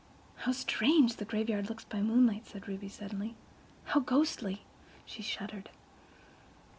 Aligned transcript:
"How 0.37 0.51
strange 0.51 1.17
the 1.17 1.25
graveyard 1.25 1.69
looks 1.69 1.83
by 1.83 2.01
moonlight!" 2.01 2.47
said 2.47 2.67
Ruby 2.67 2.89
suddenly. 2.89 3.35
"How 3.83 3.99
ghostly!" 3.99 4.63
she 5.05 5.21
shuddered. 5.21 5.69